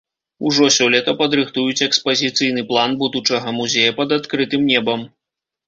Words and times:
Ужо 0.51 0.69
сёлета 0.77 1.13
падрыхтуюць 1.19 1.85
экспазіцыйны 1.89 2.65
план 2.73 2.97
будучага 3.05 3.55
музея 3.61 3.95
пад 4.01 4.19
адкрытым 4.21 4.69
небам. 4.75 5.09